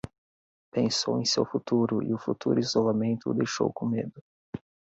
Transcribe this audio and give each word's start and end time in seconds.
Pensou 0.71 1.21
em 1.21 1.25
seu 1.25 1.45
futuro 1.45 2.01
e 2.01 2.11
o 2.11 2.17
futuro 2.17 2.59
isolamento 2.59 3.29
o 3.29 3.35
deixou 3.35 3.71
com 3.71 3.85
medo. 3.85 4.23